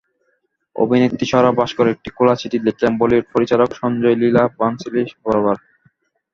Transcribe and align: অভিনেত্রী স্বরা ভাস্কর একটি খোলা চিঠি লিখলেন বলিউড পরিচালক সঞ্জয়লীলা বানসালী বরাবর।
অভিনেত্রী 0.75 1.25
স্বরা 1.31 1.51
ভাস্কর 1.59 1.85
একটি 1.89 2.09
খোলা 2.15 2.35
চিঠি 2.35 2.57
লিখলেন 2.67 2.93
বলিউড 3.01 3.25
পরিচালক 3.33 3.69
সঞ্জয়লীলা 3.79 4.43
বানসালী 4.59 5.03
বরাবর। 5.23 5.57